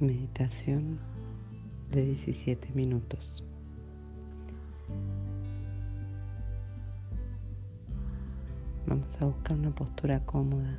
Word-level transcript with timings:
Meditación 0.00 0.98
de 1.90 2.04
17 2.04 2.70
minutos. 2.74 3.42
Vamos 8.86 9.20
a 9.20 9.26
buscar 9.26 9.56
una 9.58 9.70
postura 9.74 10.24
cómoda. 10.24 10.78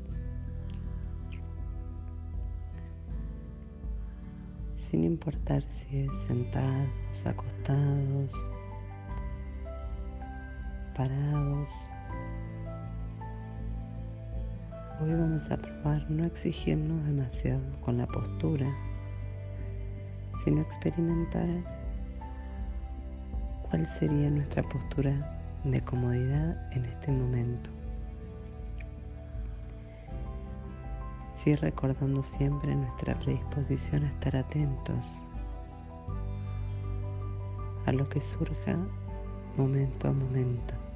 Sin 4.90 5.04
importar 5.04 5.62
si 5.62 6.00
es 6.00 6.18
sentados, 6.20 7.26
acostados, 7.26 8.34
parados. 10.96 11.70
Hoy 15.02 15.14
vamos 15.14 15.50
a 15.50 15.56
probar 15.56 16.12
no 16.12 16.26
exigirnos 16.26 17.06
demasiado 17.06 17.62
con 17.86 17.98
la 17.98 18.06
postura 18.06 18.68
sino 20.44 20.62
experimentar 20.62 21.48
cuál 23.70 23.88
sería 23.88 24.30
nuestra 24.30 24.62
postura 24.64 25.40
de 25.64 25.82
comodidad 25.82 26.74
en 26.74 26.84
este 26.84 27.12
momento. 27.12 27.70
Sí 31.38 31.56
recordando 31.56 32.22
siempre 32.24 32.76
nuestra 32.76 33.16
predisposición 33.16 34.04
a 34.04 34.08
estar 34.10 34.36
atentos 34.36 35.06
a 37.86 37.92
lo 37.94 38.10
que 38.10 38.20
surja 38.20 38.76
momento 39.56 40.10
a 40.10 40.12
momento. 40.12 40.89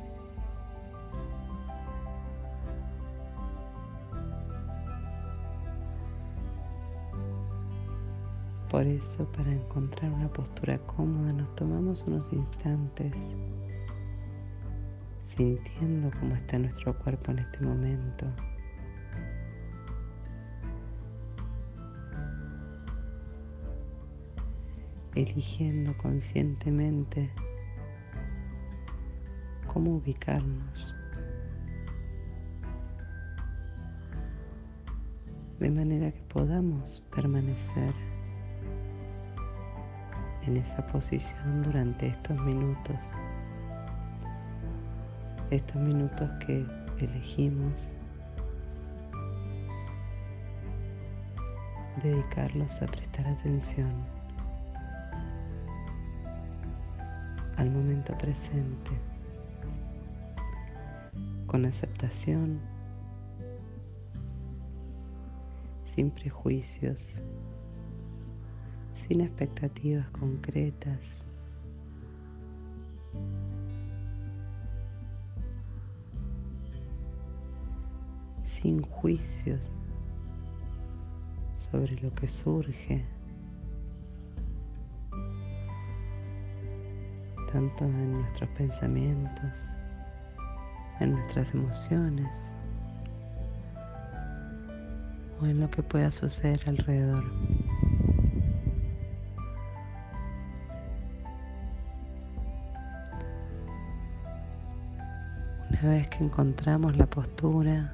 Por 8.73 8.88
eso, 8.88 9.31
para 9.33 9.52
encontrar 9.52 10.11
una 10.11 10.27
postura 10.33 10.79
cómoda, 10.79 11.31
nos 11.31 11.55
tomamos 11.55 12.03
unos 12.07 12.33
instantes 12.33 13.35
sintiendo 15.38 16.09
cómo 16.19 16.33
está 16.33 16.57
nuestro 16.57 16.97
cuerpo 16.97 17.33
en 17.33 17.38
este 17.38 17.59
momento. 17.59 18.25
Eligiendo 25.13 25.95
conscientemente 25.97 27.29
cómo 29.67 29.97
ubicarnos. 29.97 30.95
De 35.59 35.69
manera 35.69 36.11
que 36.11 36.23
podamos 36.23 37.03
permanecer 37.16 37.94
en 40.47 40.58
esa 40.58 40.86
posición 40.88 41.63
durante 41.63 42.08
estos 42.08 42.39
minutos. 42.41 42.97
Estos 45.50 45.75
minutos 45.81 46.30
que 46.45 46.66
elegimos 47.00 47.95
dedicarlos 52.02 52.81
a 52.81 52.88
prestar 52.88 53.27
atención 53.27 53.91
al 57.57 57.69
momento 57.69 58.17
presente, 58.17 58.91
con 61.45 61.66
aceptación, 61.66 62.59
sin 65.85 66.09
prejuicios 66.09 67.13
sin 69.08 69.22
expectativas 69.22 70.09
concretas. 70.12 71.24
sin 78.63 78.81
juicios 78.81 79.69
sobre 81.69 82.00
lo 82.02 82.13
que 82.16 82.30
surge, 82.30 83.03
tanto 87.52 87.84
en 87.84 88.13
nuestros 88.22 88.50
pensamientos, 88.52 89.74
en 91.02 91.12
nuestras 91.12 91.53
emociones 91.53 92.31
o 95.42 95.46
en 95.46 95.59
lo 95.59 95.69
que 95.69 95.84
pueda 95.84 96.09
suceder 96.09 96.62
alrededor. 96.66 97.53
Una 105.83 105.95
vez 105.95 106.07
que 106.07 106.23
encontramos 106.23 106.95
la 106.95 107.05
postura, 107.05 107.94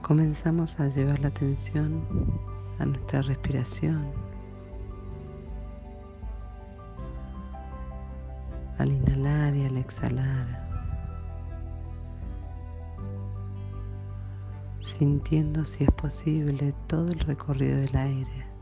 comenzamos 0.00 0.80
a 0.80 0.88
llevar 0.88 1.20
la 1.20 1.28
atención 1.28 2.02
a 2.78 2.86
nuestra 2.86 3.20
respiración. 3.20 4.10
Al 8.78 8.90
inhalar 8.90 9.54
y 9.54 9.66
al 9.66 9.76
exhalar. 9.76 10.66
Sintiendo 14.80 15.66
si 15.66 15.84
es 15.84 15.90
posible 15.90 16.72
todo 16.86 17.08
el 17.08 17.20
recorrido 17.20 17.76
del 17.76 17.94
aire. 17.94 18.57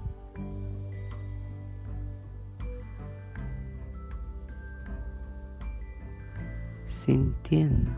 Sintiendo 7.06 7.92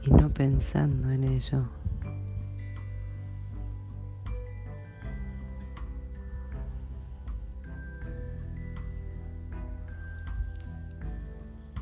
y 0.00 0.10
no 0.10 0.32
pensando 0.32 1.10
en 1.10 1.24
ello. 1.24 1.64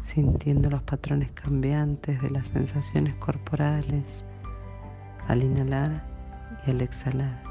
sintiendo 0.03 0.69
los 0.71 0.83
patrones 0.83 1.31
cambiantes 1.31 2.21
de 2.21 2.31
las 2.31 2.49
sensaciones 2.49 3.15
corporales 3.15 4.25
al 5.29 5.45
inhalar 5.45 6.05
y 6.67 6.71
al 6.73 6.81
exhalar. 6.81 7.50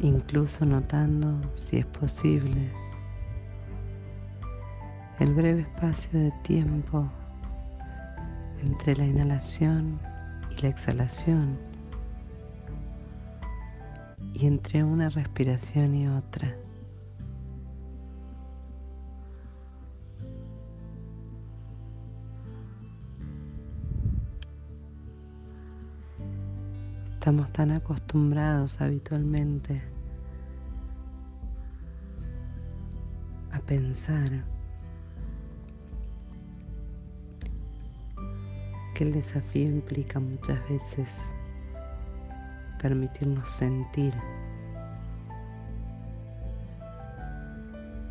Incluso 0.00 0.64
notando, 0.64 1.40
si 1.52 1.78
es 1.78 1.86
posible, 1.86 2.70
el 5.18 5.34
breve 5.34 5.62
espacio 5.62 6.18
de 6.18 6.32
tiempo 6.42 7.10
entre 8.64 8.96
la 8.96 9.06
inhalación 9.06 9.98
y 10.50 10.62
la 10.62 10.68
exhalación 10.68 11.58
y 14.34 14.46
entre 14.46 14.84
una 14.84 15.08
respiración 15.08 15.94
y 15.94 16.08
otra. 16.08 16.54
Estamos 27.28 27.52
tan 27.52 27.72
acostumbrados 27.72 28.80
habitualmente 28.80 29.82
a 33.52 33.58
pensar 33.58 34.46
que 38.94 39.04
el 39.04 39.12
desafío 39.12 39.68
implica 39.68 40.18
muchas 40.18 40.58
veces 40.70 41.20
permitirnos 42.80 43.46
sentir 43.50 44.14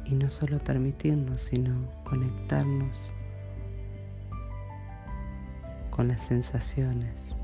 y 0.05 0.13
no 0.13 0.29
solo 0.29 0.59
permitirnos, 0.59 1.41
sino 1.41 1.73
conectarnos 2.03 3.11
con 5.89 6.09
las 6.09 6.21
sensaciones. 6.21 7.35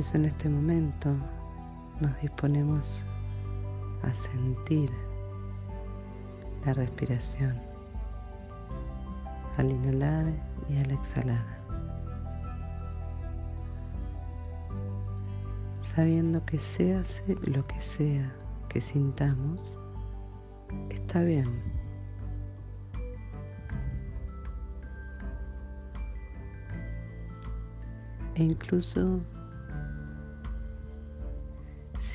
Eso 0.00 0.16
en 0.16 0.24
este 0.24 0.48
momento 0.48 1.14
nos 2.00 2.18
disponemos 2.22 3.04
a 4.02 4.14
sentir 4.14 4.90
la 6.64 6.72
respiración 6.72 7.60
al 9.58 9.70
inhalar 9.70 10.32
y 10.70 10.78
al 10.78 10.90
exhalar. 10.92 11.44
Sabiendo 15.82 16.42
que 16.46 16.58
sea 16.58 17.02
lo 17.42 17.66
que 17.66 17.80
sea 17.82 18.32
que 18.70 18.80
sintamos, 18.80 19.76
está 20.88 21.20
bien. 21.20 21.62
E 28.36 28.44
incluso 28.44 29.20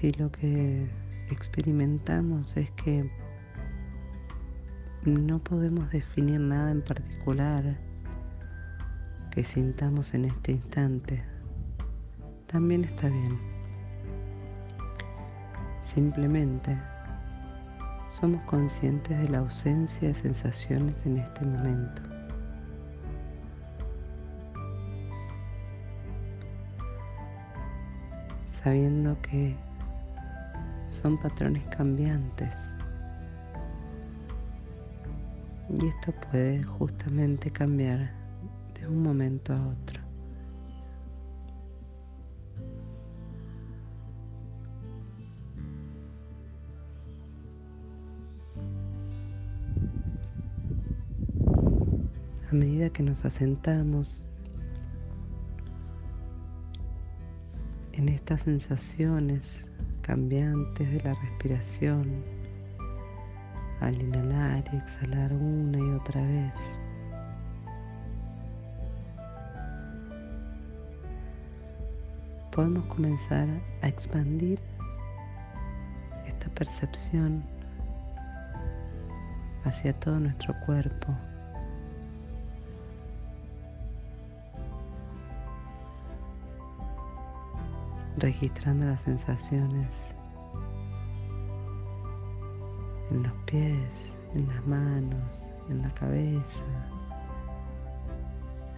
si 0.06 0.12
lo 0.20 0.32
que 0.32 0.86
experimentamos 1.32 2.56
es 2.58 2.70
que 2.74 3.10
no 5.04 5.40
podemos 5.40 5.90
definir 5.90 6.40
nada 6.40 6.70
en 6.70 6.84
particular 6.84 7.76
que 9.32 9.44
sintamos 9.44 10.14
en 10.14 10.26
este 10.26 10.52
instante, 10.52 11.24
también 12.46 12.84
está 12.84 13.08
bien. 13.08 13.40
Simplemente 15.82 16.78
somos 18.10 18.44
conscientes 18.44 19.18
de 19.18 19.30
la 19.30 19.40
ausencia 19.40 20.10
de 20.10 20.14
sensaciones 20.14 21.04
en 21.08 21.18
este 21.18 21.46
momento. 21.48 22.04
Sabiendo 28.52 29.20
que 29.24 29.65
son 30.96 31.18
patrones 31.18 31.64
cambiantes. 31.76 32.74
Y 35.70 35.88
esto 35.88 36.14
puede 36.32 36.64
justamente 36.64 37.52
cambiar 37.52 38.12
de 38.80 38.88
un 38.88 39.04
momento 39.04 39.54
a 39.54 39.68
otro. 39.68 40.02
A 52.50 52.54
medida 52.54 52.90
que 52.90 53.04
nos 53.04 53.26
asentamos 53.26 54.26
en 57.92 58.08
estas 58.08 58.44
sensaciones 58.44 59.70
cambiantes 60.06 60.88
de 60.92 61.00
la 61.02 61.16
respiración 61.16 62.24
al 63.82 64.00
inhalar 64.00 64.64
y 64.72 64.78
exhalar 64.78 65.34
una 65.34 65.80
y 65.80 65.90
otra 65.94 66.22
vez. 66.22 66.54
Podemos 72.52 72.86
comenzar 72.86 73.48
a 73.82 73.88
expandir 73.88 74.60
esta 76.28 76.50
percepción 76.50 77.44
hacia 79.64 79.92
todo 80.00 80.20
nuestro 80.20 80.54
cuerpo. 80.68 81.16
Registrando 88.18 88.86
las 88.86 89.02
sensaciones 89.02 90.16
en 93.12 93.24
los 93.24 93.34
pies, 93.46 94.18
en 94.34 94.48
las 94.48 94.66
manos, 94.66 95.48
en 95.70 95.82
la 95.82 95.94
cabeza, 95.94 96.66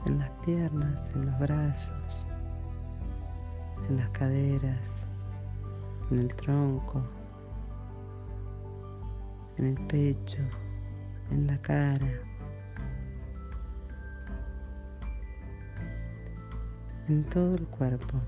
en 0.05 0.19
las 0.19 0.29
piernas, 0.45 1.09
en 1.15 1.25
los 1.27 1.39
brazos, 1.39 2.27
en 3.89 3.97
las 3.97 4.09
caderas, 4.09 5.07
en 6.11 6.19
el 6.19 6.35
tronco, 6.35 7.01
en 9.57 9.65
el 9.65 9.87
pecho, 9.87 10.41
en 11.31 11.47
la 11.47 11.57
cara. 11.61 12.27
en 17.09 17.23
todo 17.23 17.55
el 17.55 17.65
cuerpo. 17.67 18.19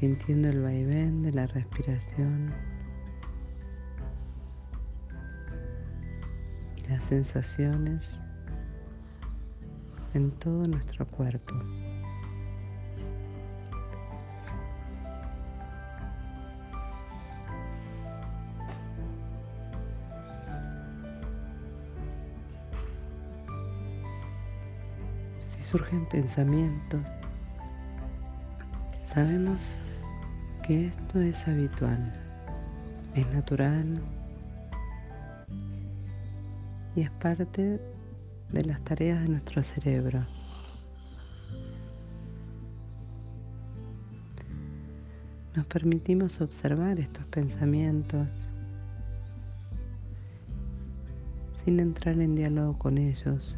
Sintiendo 0.00 0.48
el 0.48 0.62
vaivén 0.62 1.22
de 1.22 1.32
la 1.32 1.46
respiración 1.46 2.52
y 6.76 6.88
las 6.88 7.02
sensaciones 7.04 8.22
en 10.14 10.30
todo 10.32 10.62
nuestro 10.66 11.04
cuerpo. 11.06 11.54
Si 25.56 25.62
surgen 25.64 26.06
pensamientos, 26.06 27.00
sabemos 29.02 29.76
esto 30.68 31.20
es 31.20 31.48
habitual, 31.48 32.12
es 33.14 33.26
natural 33.32 34.02
y 36.94 37.00
es 37.00 37.10
parte 37.12 37.80
de 38.52 38.64
las 38.64 38.78
tareas 38.82 39.22
de 39.22 39.28
nuestro 39.28 39.62
cerebro. 39.62 40.26
Nos 45.56 45.64
permitimos 45.66 46.38
observar 46.42 47.00
estos 47.00 47.24
pensamientos 47.26 48.46
sin 51.54 51.80
entrar 51.80 52.18
en 52.20 52.34
diálogo 52.34 52.78
con 52.78 52.98
ellos, 52.98 53.56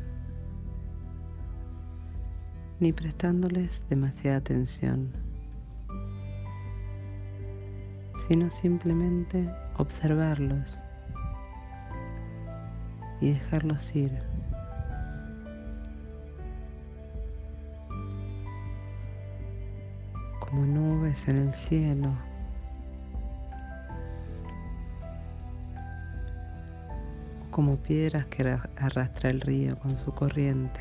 ni 2.78 2.92
prestándoles 2.92 3.84
demasiada 3.88 4.36
atención 4.36 5.29
sino 8.26 8.50
simplemente 8.50 9.48
observarlos 9.76 10.82
y 13.20 13.32
dejarlos 13.32 13.94
ir. 13.96 14.12
Como 20.38 20.66
nubes 20.66 21.28
en 21.28 21.36
el 21.36 21.54
cielo. 21.54 22.12
como 27.50 27.76
piedras 27.76 28.26
que 28.26 28.56
arrastra 28.76 29.28
el 29.28 29.40
río 29.40 29.78
con 29.80 29.96
su 29.96 30.14
corriente. 30.14 30.80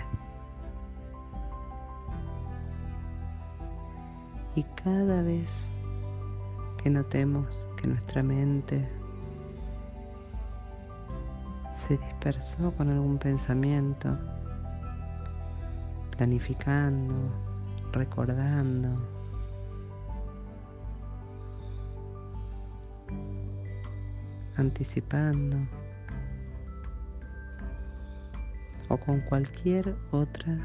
Y 4.55 4.63
cada 4.63 5.21
vez 5.21 5.67
que 6.81 6.89
notemos 6.89 7.67
que 7.75 7.87
nuestra 7.87 8.23
mente 8.23 8.87
se 11.85 11.97
dispersó 11.97 12.71
con 12.71 12.89
algún 12.89 13.17
pensamiento, 13.17 14.17
planificando, 16.15 17.15
recordando. 17.91 18.89
anticipando 24.57 25.55
o 28.89 28.97
con 28.97 29.21
cualquier 29.21 29.95
otra 30.11 30.57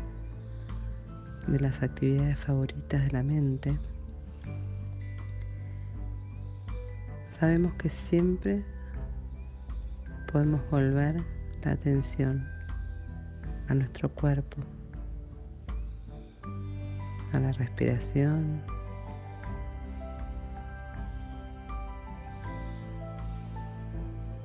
de 1.46 1.60
las 1.60 1.80
actividades 1.80 2.36
favoritas 2.40 3.04
de 3.04 3.10
la 3.12 3.22
mente. 3.22 3.78
Sabemos 7.38 7.74
que 7.74 7.88
siempre 7.88 8.62
podemos 10.30 10.60
volver 10.70 11.20
la 11.64 11.72
atención 11.72 12.46
a 13.68 13.74
nuestro 13.74 14.08
cuerpo, 14.08 14.58
a 17.32 17.38
la 17.38 17.52
respiración. 17.52 18.62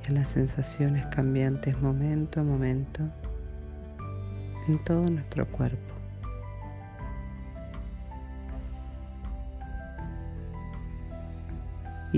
y 0.03 0.11
a 0.11 0.13
las 0.13 0.29
sensaciones 0.29 1.05
cambiantes 1.07 1.79
momento 1.79 2.39
a 2.39 2.43
momento 2.43 3.03
en 4.67 4.83
todo 4.83 5.05
nuestro 5.05 5.45
cuerpo. 5.45 5.98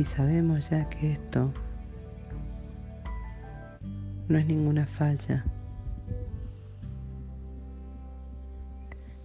y 0.01 0.03
sabemos 0.03 0.72
ya 0.72 0.89
que 0.89 1.12
esto 1.12 1.53
no 4.27 4.39
es 4.39 4.48
ninguna 4.48 4.88
falla, 4.88 5.46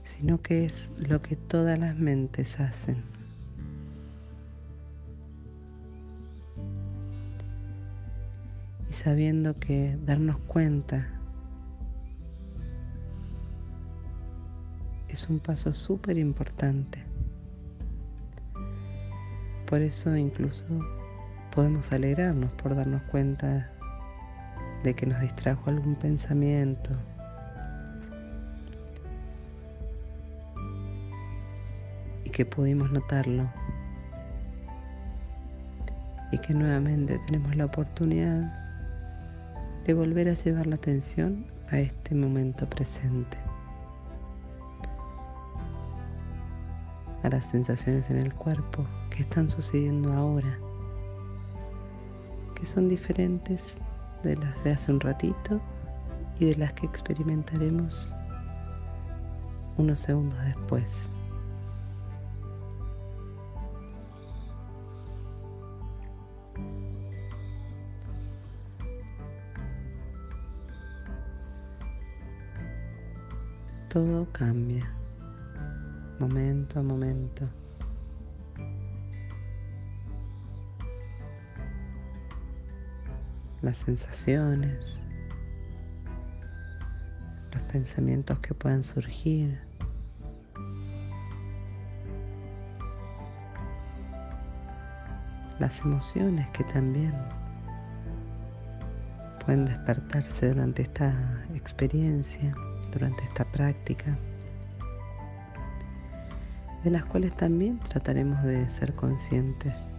sino 0.04 0.42
que 0.42 0.66
es 0.66 0.90
lo 0.98 1.22
que 1.22 1.34
todas 1.34 1.78
las 1.78 1.96
mentes 1.96 2.60
hacen. 2.60 3.02
Y 8.90 8.92
sabiendo 8.92 9.58
que 9.58 9.96
darnos 10.04 10.36
cuenta 10.40 11.08
es 15.08 15.26
un 15.30 15.38
paso 15.38 15.72
súper 15.72 16.18
importante. 16.18 17.15
Por 19.66 19.80
eso 19.80 20.16
incluso 20.16 20.64
podemos 21.54 21.92
alegrarnos 21.92 22.50
por 22.52 22.76
darnos 22.76 23.02
cuenta 23.10 23.68
de 24.84 24.94
que 24.94 25.06
nos 25.06 25.20
distrajo 25.20 25.70
algún 25.70 25.96
pensamiento. 25.96 26.90
Y 32.24 32.30
que 32.30 32.44
pudimos 32.44 32.92
notarlo. 32.92 33.50
Y 36.30 36.38
que 36.38 36.54
nuevamente 36.54 37.18
tenemos 37.26 37.56
la 37.56 37.64
oportunidad 37.64 38.66
de 39.84 39.94
volver 39.94 40.28
a 40.28 40.34
llevar 40.34 40.66
la 40.66 40.76
atención 40.76 41.46
a 41.70 41.78
este 41.78 42.14
momento 42.14 42.66
presente. 42.66 43.36
A 47.22 47.28
las 47.28 47.46
sensaciones 47.46 48.08
en 48.10 48.18
el 48.18 48.32
cuerpo 48.34 48.84
que 49.10 49.22
están 49.22 49.48
sucediendo 49.48 50.12
ahora 50.12 50.58
que 52.56 52.66
son 52.66 52.88
diferentes 52.88 53.76
de 54.22 54.36
las 54.36 54.64
de 54.64 54.72
hace 54.72 54.90
un 54.90 55.00
ratito 55.00 55.60
y 56.40 56.46
de 56.46 56.56
las 56.56 56.72
que 56.72 56.86
experimentaremos 56.86 58.14
unos 59.76 60.00
segundos 60.00 60.38
después. 60.44 61.10
Todo 73.88 74.26
cambia, 74.32 74.95
momento 76.18 76.80
a 76.80 76.82
momento. 76.82 77.48
las 83.62 83.78
sensaciones, 83.78 85.00
los 87.52 87.62
pensamientos 87.64 88.38
que 88.38 88.54
puedan 88.54 88.84
surgir. 88.84 89.58
las 95.58 95.80
emociones 95.80 96.46
que 96.50 96.62
también 96.64 97.14
pueden 99.42 99.64
despertarse 99.64 100.48
durante 100.48 100.82
esta 100.82 101.14
experiencia, 101.54 102.54
durante 102.92 103.24
esta 103.24 103.42
práctica, 103.46 104.18
de 106.86 106.92
las 106.92 107.04
cuales 107.04 107.34
también 107.34 107.80
trataremos 107.80 108.40
de 108.44 108.70
ser 108.70 108.94
conscientes 108.94 109.92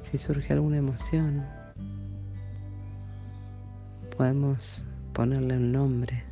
si 0.00 0.16
surge 0.16 0.52
alguna 0.52 0.76
emoción, 0.76 1.44
podemos 4.16 4.84
ponerle 5.12 5.56
un 5.56 5.72
nombre. 5.72 6.22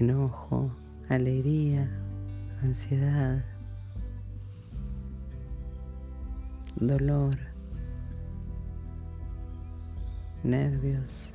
Enojo, 0.00 0.68
alegría, 1.08 1.88
ansiedad, 2.64 3.44
dolor, 6.74 7.38
nervios. 10.42 11.32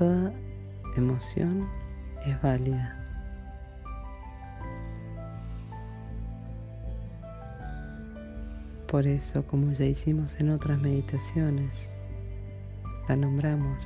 Toda 0.00 0.32
emoción 0.96 1.68
es 2.24 2.40
válida. 2.40 2.96
Por 8.88 9.06
eso, 9.06 9.46
como 9.46 9.72
ya 9.72 9.84
hicimos 9.84 10.40
en 10.40 10.52
otras 10.52 10.80
meditaciones, 10.80 11.90
la 13.10 13.16
nombramos, 13.16 13.84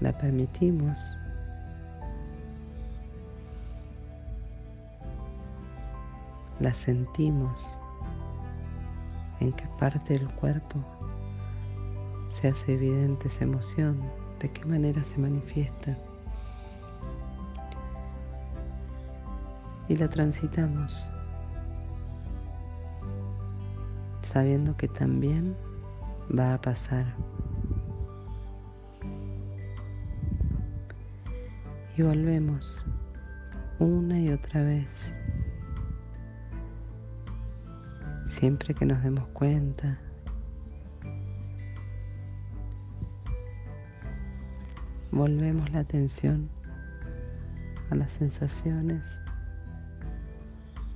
la 0.00 0.10
permitimos 0.18 0.98
la 6.58 6.74
sentimos, 6.74 7.78
en 9.38 9.52
qué 9.52 9.64
parte 9.78 10.14
del 10.14 10.28
cuerpo 10.34 10.84
se 12.32 12.48
hace 12.48 12.74
evidente 12.74 13.28
esa 13.28 13.44
emoción 13.44 14.00
de 14.40 14.50
qué 14.50 14.64
manera 14.64 15.04
se 15.04 15.18
manifiesta. 15.18 15.96
Y 19.88 19.96
la 19.96 20.08
transitamos 20.08 21.10
sabiendo 24.32 24.76
que 24.76 24.88
también 24.88 25.54
va 26.36 26.54
a 26.54 26.60
pasar. 26.60 27.04
Y 31.96 32.02
volvemos 32.02 32.82
una 33.78 34.18
y 34.18 34.30
otra 34.30 34.62
vez. 34.62 35.14
Siempre 38.26 38.74
que 38.74 38.86
nos 38.86 39.02
demos 39.02 39.28
cuenta 39.28 39.98
Volvemos 45.12 45.70
la 45.72 45.80
atención 45.80 46.48
a 47.90 47.94
las 47.94 48.10
sensaciones 48.12 49.02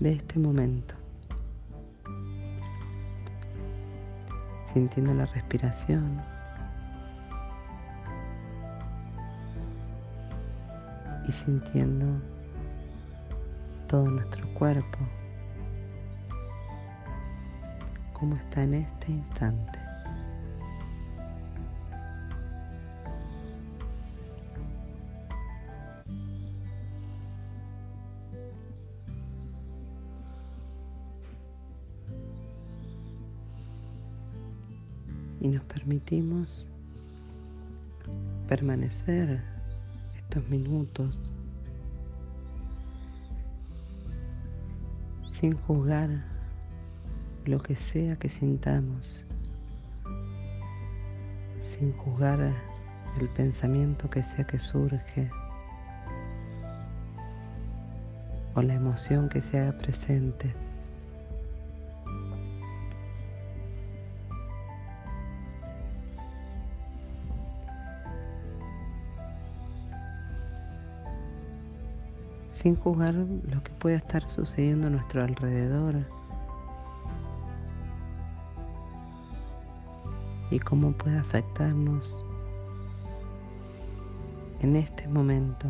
de 0.01 0.13
este 0.15 0.39
momento. 0.39 0.95
Sintiendo 4.73 5.13
la 5.13 5.27
respiración. 5.27 6.19
Y 11.29 11.33
sintiendo 11.33 12.07
todo 13.87 14.09
nuestro 14.09 14.49
cuerpo 14.55 14.99
como 18.15 18.35
está 18.37 18.63
en 18.63 18.75
este 18.75 19.13
instante. 19.13 19.86
Y 35.41 35.49
nos 35.49 35.63
permitimos 35.65 36.67
permanecer 38.49 39.43
estos 40.15 40.49
minutos 40.49 41.35
sin 45.31 45.53
juzgar 45.53 46.09
lo 47.45 47.61
que 47.61 47.77
sea 47.77 48.17
que 48.17 48.29
sintamos, 48.29 49.25
sin 51.63 51.93
juzgar 51.93 52.55
el 53.21 53.29
pensamiento 53.31 54.09
que 54.11 54.23
sea 54.23 54.47
que 54.47 54.59
surge 54.59 55.31
o 58.55 58.63
la 58.63 58.75
emoción 58.75 59.29
que 59.29 59.43
se 59.43 59.59
haga 59.59 59.77
presente. 59.77 60.66
Sin 72.67 72.75
juzgar 72.75 73.15
lo 73.15 73.63
que 73.63 73.71
pueda 73.79 73.99
estar 73.99 74.29
sucediendo 74.29 74.89
a 74.89 74.91
nuestro 74.91 75.23
alrededor 75.23 75.95
y 80.51 80.59
cómo 80.59 80.91
puede 80.91 81.17
afectarnos 81.17 82.25
en 84.63 84.75
este 84.75 85.07
momento, 85.07 85.69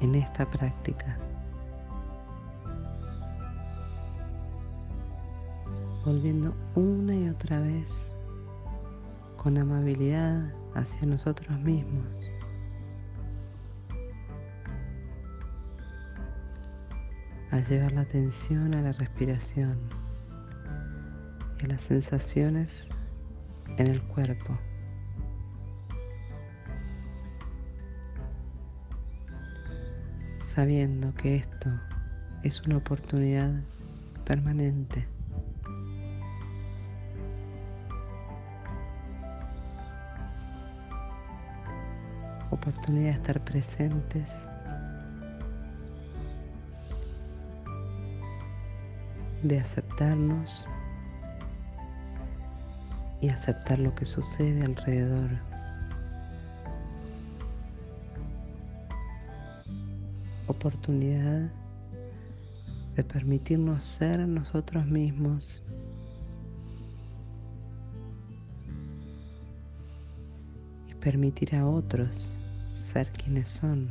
en 0.00 0.16
esta 0.16 0.50
práctica. 0.50 1.16
volviendo 6.04 6.54
una 6.74 7.14
y 7.14 7.28
otra 7.28 7.60
vez 7.60 8.12
con 9.36 9.58
amabilidad 9.58 10.52
hacia 10.74 11.06
nosotros 11.06 11.56
mismos. 11.60 12.28
A 17.56 17.60
llevar 17.60 17.92
la 17.92 18.02
atención 18.02 18.74
a 18.74 18.82
la 18.82 18.92
respiración 18.92 19.78
y 21.58 21.64
a 21.64 21.68
las 21.68 21.80
sensaciones 21.80 22.90
en 23.78 23.86
el 23.86 24.02
cuerpo. 24.02 24.58
Sabiendo 30.44 31.14
que 31.14 31.36
esto 31.36 31.70
es 32.42 32.60
una 32.66 32.76
oportunidad 32.76 33.50
permanente. 34.26 35.06
Oportunidad 42.50 43.12
de 43.12 43.16
estar 43.16 43.42
presentes. 43.42 44.46
De 49.46 49.60
aceptarnos 49.60 50.66
y 53.20 53.28
aceptar 53.28 53.78
lo 53.78 53.94
que 53.94 54.04
sucede 54.04 54.64
alrededor. 54.64 55.30
Oportunidad 60.48 61.48
de 62.96 63.04
permitirnos 63.04 63.84
ser 63.84 64.18
nosotros 64.26 64.84
mismos. 64.84 65.62
Y 70.88 70.94
permitir 70.94 71.54
a 71.54 71.64
otros 71.68 72.36
ser 72.74 73.08
quienes 73.12 73.48
son. 73.48 73.90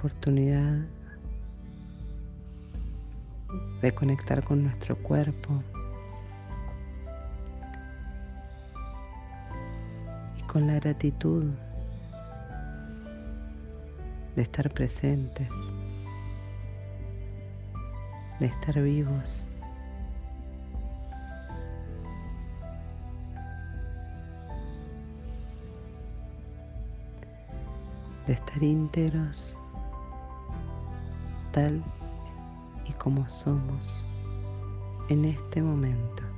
Oportunidad 0.00 0.78
de 3.82 3.94
conectar 3.94 4.42
con 4.42 4.64
nuestro 4.64 4.96
cuerpo 4.96 5.62
y 10.38 10.42
con 10.44 10.66
la 10.66 10.76
gratitud 10.76 11.50
de 14.36 14.40
estar 14.40 14.70
presentes, 14.70 15.50
de 18.38 18.46
estar 18.46 18.80
vivos. 18.80 19.44
de 28.26 28.34
estar 28.34 28.62
íntegros 28.62 29.56
tal 31.52 31.82
y 32.88 32.92
como 32.94 33.28
somos 33.28 34.04
en 35.08 35.24
este 35.24 35.62
momento. 35.62 36.29